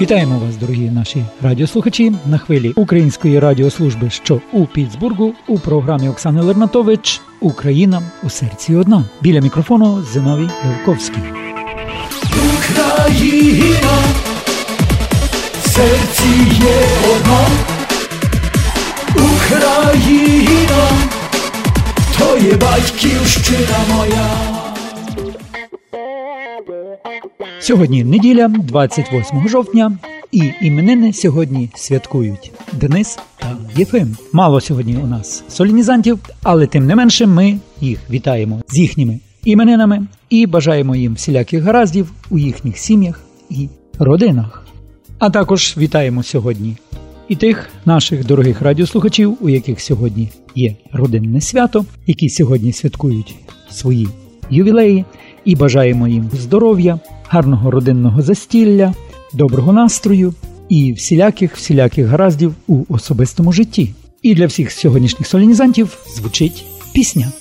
[0.00, 6.40] Вітаємо вас, дорогі наші радіослухачі, на хвилі Української радіослужби, що у Пітсбургу, у програмі Оксани
[6.40, 9.04] Лернатович Україна у серці одна.
[9.20, 11.22] Біля мікрофону Зиновій Левковський.
[12.58, 13.98] Україна
[15.62, 16.28] в серці
[16.60, 17.75] є одна.
[19.46, 20.90] Україна,
[22.18, 24.28] то є батьківщина моя.
[27.60, 29.98] Сьогодні неділя, 28 жовтня,
[30.32, 34.16] і іменини сьогодні святкують Денис та Єфим.
[34.32, 40.06] Мало сьогодні у нас солінізантів, але тим не менше ми їх вітаємо з їхніми іменинами
[40.30, 43.20] і бажаємо їм всіляких гараздів у їхніх сім'ях
[43.50, 43.68] і
[43.98, 44.66] родинах.
[45.18, 46.76] А також вітаємо сьогодні
[47.28, 53.34] і тих наших дорогих радіослухачів, у яких сьогодні є родинне свято, які сьогодні святкують
[53.70, 54.08] свої
[54.50, 55.04] ювілеї,
[55.44, 58.94] і бажаємо їм здоров'я гарного родинного застілля,
[59.32, 60.34] доброго настрою
[60.68, 63.94] і всіляких всіляких гараздів у особистому житті.
[64.22, 67.32] І для всіх сьогоднішніх солінізантів звучить пісня.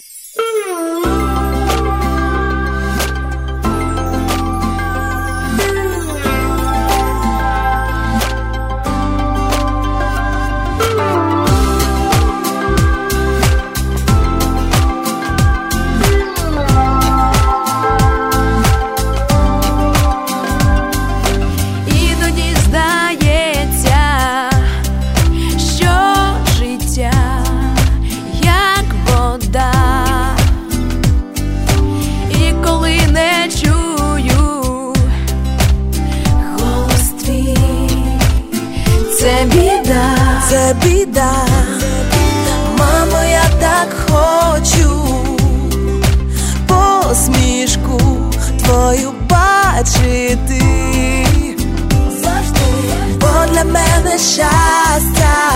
[54.18, 54.50] Це
[55.00, 55.55] диво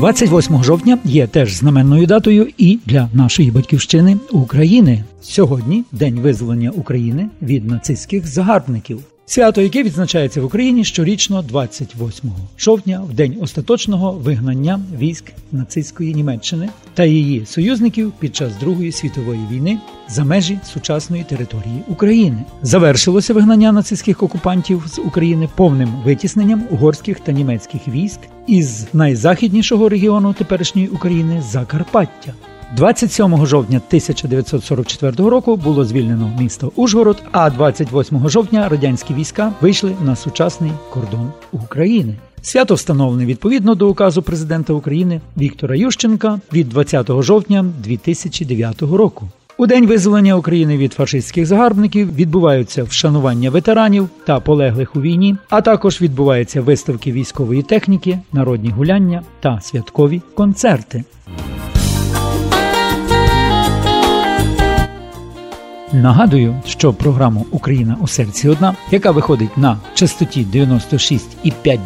[0.00, 5.04] 28 жовтня є теж знаменною датою і для нашої батьківщини України.
[5.22, 9.00] Сьогодні день визволення України від нацистських загарбників.
[9.30, 16.68] Свято, яке відзначається в Україні щорічно 28 жовтня, в день остаточного вигнання військ нацистської Німеччини
[16.94, 19.78] та її союзників під час Другої світової війни
[20.08, 22.44] за межі сучасної території України.
[22.62, 30.32] Завершилося вигнання нацистських окупантів з України повним витісненням угорських та німецьких військ із найзахіднішого регіону
[30.32, 32.34] теперішньої України Закарпаття.
[32.76, 40.16] 27 жовтня 1944 року було звільнено місто Ужгород, а 28 жовтня радянські війська вийшли на
[40.16, 42.14] сучасний кордон України.
[42.42, 49.28] Свято встановлене відповідно до указу президента України Віктора Ющенка від 20 жовтня 2009 року.
[49.56, 55.60] У день визволення України від фашистських загарбників відбуваються вшанування ветеранів та полеглих у війні, а
[55.60, 61.04] також відбуваються виставки військової техніки, народні гуляння та святкові концерти.
[65.92, 71.78] Нагадую, що програму Україна у серці одна, яка виходить на частоті 96,5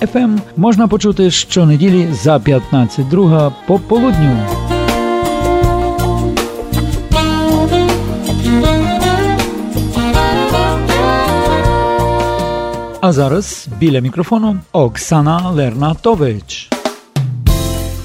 [0.00, 4.38] FM, ем, можна почути щонеділі за 15.2 по полудню.
[13.00, 16.70] А зараз біля мікрофону Оксана Лернатович.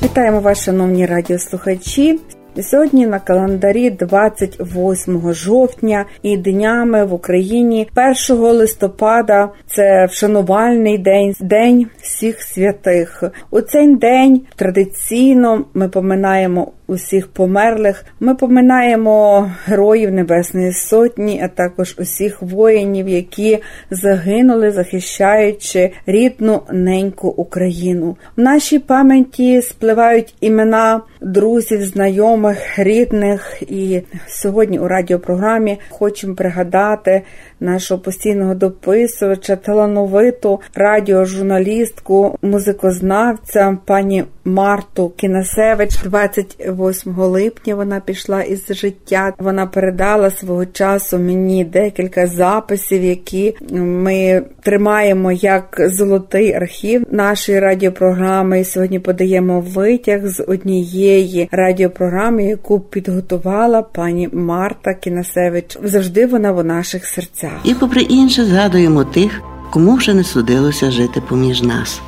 [0.04, 2.20] Вітаємо вас, шановні радіослухачі.
[2.60, 7.90] Сьогодні на календарі 28 жовтня і днями в Україні
[8.30, 13.24] 1 листопада це вшанувальний день, день всіх святих.
[13.52, 18.06] У цей день традиційно ми поминаємо усіх померлих.
[18.20, 23.60] Ми поминаємо героїв Небесної Сотні, а також усіх воїнів, які
[23.92, 28.18] загинули, захищаючи рідну неньку Україну.
[28.38, 32.41] В нашій пам'яті спливають імена друзів, знайомих,
[32.78, 33.64] рідних.
[33.68, 37.22] І сьогодні у радіопрограмі хочемо пригадати
[37.62, 45.98] нашого постійного дописувача, талановиту радіожурналістку, музикознавця пані Марту Кінасевич.
[46.04, 49.34] 28 липня вона пішла із життя.
[49.38, 58.60] Вона передала свого часу мені декілька записів, які ми тримаємо як золотий архів нашої радіопрограми.
[58.60, 65.78] І Сьогодні подаємо витяг з однієї радіопрограми, яку підготувала пані Марта Кінасевич.
[65.84, 67.51] Завжди вона в наших серцях.
[67.64, 72.02] І, попри інше, згадуємо тих, кому вже не судилося жити поміж нас.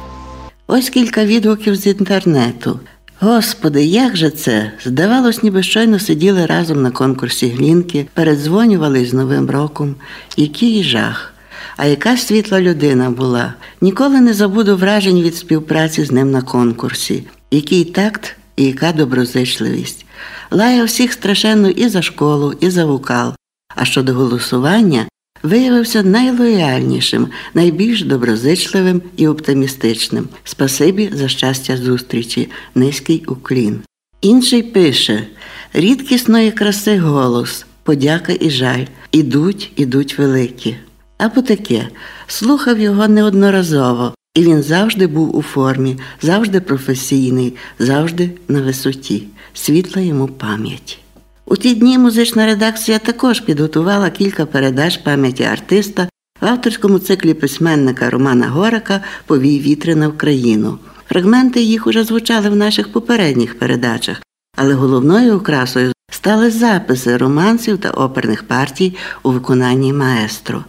[0.67, 2.79] Ось кілька відгуків з інтернету.
[3.19, 4.71] Господи, як же це?
[4.85, 9.95] Здавалось, ніби щойно сиділи разом на конкурсі Глінки, передзвонювали з Новим роком.
[10.37, 11.33] Який жах!
[11.77, 13.53] А яка світла людина була.
[13.81, 17.23] Ніколи не забуду вражень від співпраці з ним на конкурсі.
[17.51, 20.05] Який такт і яка доброзичливість.
[20.51, 23.33] Лаяв всіх страшенно і за школу, і за вокал.
[23.75, 25.05] А щодо голосування,
[25.43, 30.27] виявився найлояльнішим, найбільш доброзичливим і оптимістичним.
[30.43, 33.81] Спасибі за щастя зустрічі, низький уклін.
[34.21, 35.27] Інший пише
[35.73, 38.85] рідкісної краси голос, подяка і жаль.
[39.11, 40.75] Ідуть, ідуть великі.
[41.17, 41.87] Або таке
[42.27, 49.23] слухав його неодноразово, і він завжди був у формі, завжди професійний, завжди на висоті,
[49.53, 51.02] світла йому пам'ять.
[51.45, 56.09] У ті дні музична редакція також підготувала кілька передач пам'яті артиста
[56.41, 60.79] в авторському циклі письменника Романа Горика Повій вітри на Україну.
[61.09, 64.21] Фрагменти їх уже звучали в наших попередніх передачах,
[64.57, 70.63] але головною окрасою стали записи романсів та оперних партій у виконанні маестро.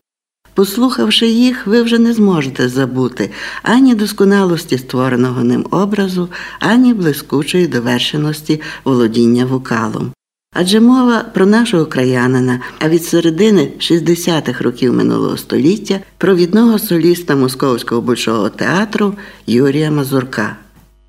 [0.54, 3.31] Послухавши їх, ви вже не зможете забути
[3.62, 6.28] ані досконалості створеного ним образу,
[6.61, 10.12] ані блискучої довершеності володіння вокалом.
[10.57, 18.01] Адже мова про нашого краянина, а від середини 60-х років минулого століття провідного соліста Московського
[18.01, 19.15] большого театру
[19.47, 20.57] Юрія Мазурка.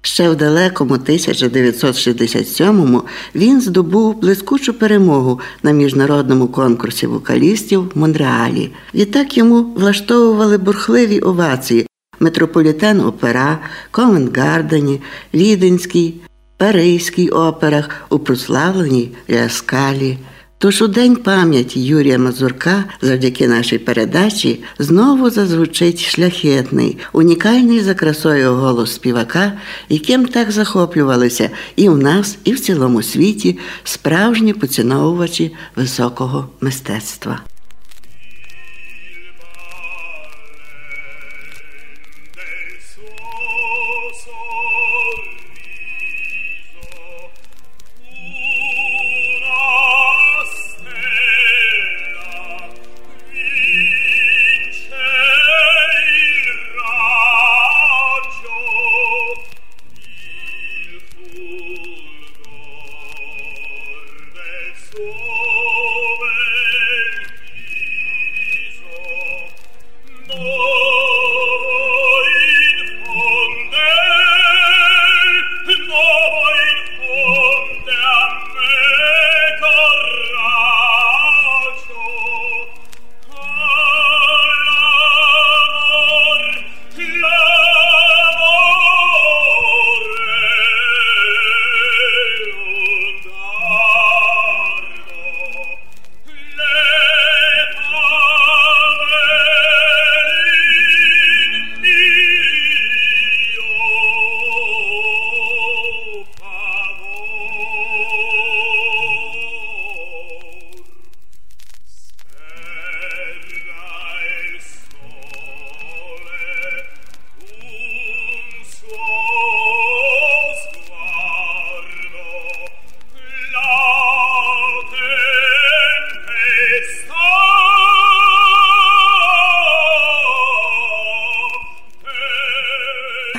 [0.02, 3.04] Ще в далекому 1967-му
[3.36, 8.72] він здобув блискучу перемогу на міжнародному конкурсі вокалістів в Монреалі.
[8.94, 11.88] Відтак йому влаштовували бурхливі овації
[12.20, 13.60] Метрополітен Опера,
[13.92, 15.02] Ковент Гардені,
[15.34, 16.22] Віденський,
[16.58, 20.18] Паризькій операх, у прославленій Ляскалі.
[20.58, 28.54] Тож у день пам'яті Юрія Мазурка, завдяки нашій передачі, знову зазвучить шляхетний, унікальний за красою
[28.54, 29.54] голос співака,
[29.90, 37.40] яким так захоплювалися і в нас, і в цілому світі справжні поціновувачі високого мистецтва.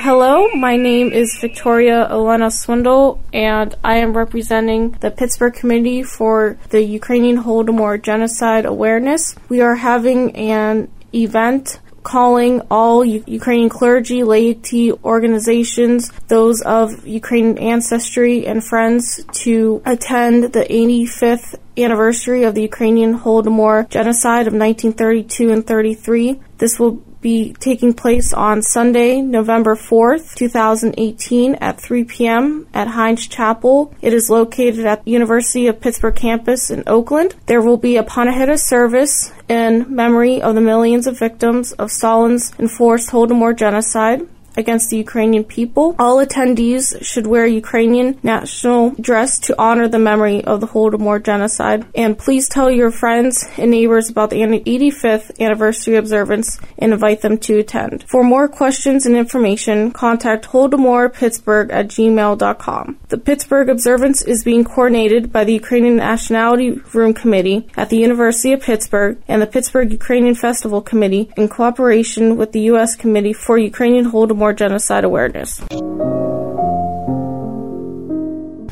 [0.09, 6.57] Hello, my name is Victoria Elena Swindle, and I am representing the Pittsburgh Committee for
[6.69, 9.35] the Ukrainian Holodomor Genocide Awareness.
[9.49, 17.57] We are having an event calling all U- Ukrainian clergy, laity, organizations, those of Ukrainian
[17.57, 25.51] ancestry, and friends to attend the 85th anniversary of the Ukrainian Holodomor genocide of 1932
[25.51, 26.39] and 33.
[26.57, 32.67] This will be taking place on Sunday, November 4th, 2018 at 3 p.m.
[32.73, 33.93] at Heinz Chapel.
[34.01, 37.35] It is located at the University of Pittsburgh campus in Oakland.
[37.47, 42.53] There will be a Panahida service in memory of the millions of victims of Stalin's
[42.59, 44.27] enforced Holodomor genocide
[44.57, 45.95] against the Ukrainian people.
[45.99, 51.85] All attendees should wear Ukrainian national dress to honor the memory of the Holodomor genocide.
[51.95, 57.37] And please tell your friends and neighbors about the 85th anniversary observance and invite them
[57.39, 58.03] to attend.
[58.07, 62.99] For more questions and information, contact Holodomor Pittsburgh at gmail.com.
[63.09, 68.53] The Pittsburgh observance is being coordinated by the Ukrainian Nationality Room Committee at the University
[68.53, 72.95] of Pittsburgh and the Pittsburgh Ukrainian Festival Committee in cooperation with the U.S.
[72.95, 75.61] Committee for Ukrainian Holodomor Genocide Awareness.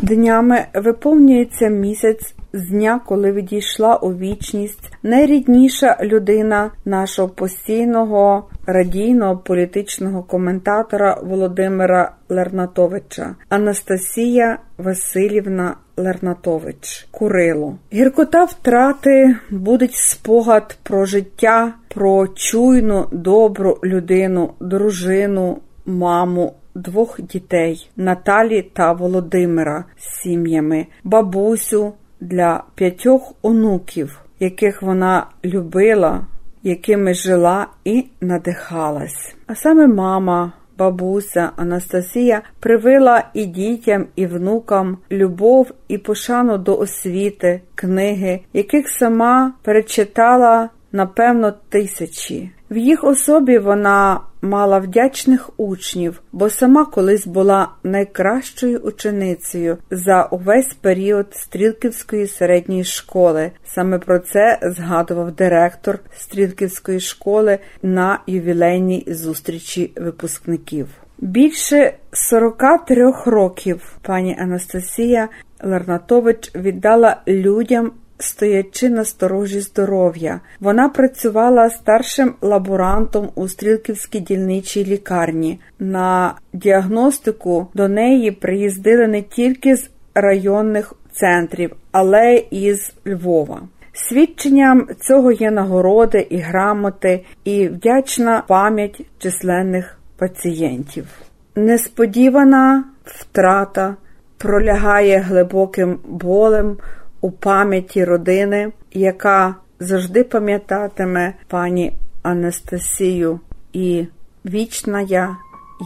[0.01, 10.23] Днями виповнюється місяць з дня, коли відійшла у вічність найрідніша людина нашого постійного радійного політичного
[10.23, 17.75] коментатора Володимира Лернатовича Анастасія Васильівна Лернатович Курило.
[17.93, 26.53] Гіркота втрати будить спогад про життя, про чуйну, добру людину, дружину, маму.
[26.75, 36.27] Двох дітей Наталі та Володимира з сім'ями, бабусю для п'ятьох онуків, яких вона любила,
[36.63, 39.35] якими жила і надихалась.
[39.47, 47.61] А саме мама, бабуся Анастасія привила і дітям, і внукам любов і пошану до освіти,
[47.75, 52.51] книги, яких сама перечитала напевно тисячі.
[52.75, 60.73] В їх особі вона мала вдячних учнів, бо сама колись була найкращою ученицею за увесь
[60.73, 63.51] період Стрілківської середньої школи.
[63.65, 70.87] Саме про це згадував директор Стрілківської школи на ювілейній зустрічі випускників.
[71.19, 75.29] Більше 43 років пані Анастасія
[75.63, 80.39] Ларнатович віддала людям стоячи на сторожі здоров'я.
[80.59, 85.59] Вона працювала старшим лаборантом у Стрілківській дільничій лікарні.
[85.79, 93.61] На діагностику до неї приїздили не тільки з районних центрів, але і з Львова.
[93.93, 101.07] Свідченням цього є нагороди і грамоти, і вдячна пам'ять численних пацієнтів.
[101.55, 103.95] Несподівана втрата
[104.37, 106.77] пролягає глибоким болем
[107.21, 111.93] у пам'яті родини, яка завжди пам'ятатиме пані
[112.23, 113.39] Анастасію
[113.73, 114.05] і
[114.45, 115.37] вічна я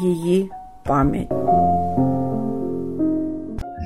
[0.03, 0.49] її
[0.85, 1.31] пам'ять.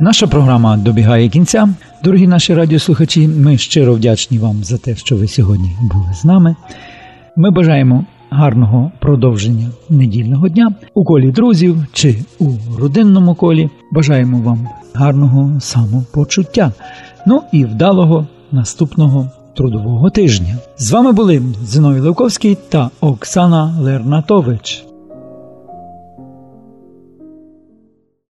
[0.01, 1.69] Наша програма добігає кінця.
[2.03, 6.55] Дорогі наші радіослухачі, ми щиро вдячні вам за те, що ви сьогодні були з нами.
[7.35, 13.69] Ми бажаємо гарного продовження недільного дня у колі друзів чи у родинному колі.
[13.91, 16.71] Бажаємо вам гарного самопочуття.
[17.25, 20.57] Ну і вдалого наступного трудового тижня.
[20.77, 24.85] З вами були Зиновій Левковський та Оксана Лернатович.